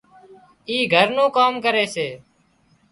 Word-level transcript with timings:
اِي 0.69 0.77
گھر 0.93 1.07
نُون 1.15 1.29
ڪام 1.35 1.53
ڪري 1.63 1.85
سي 1.95 2.07